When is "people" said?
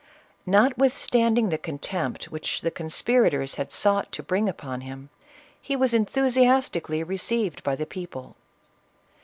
7.85-8.35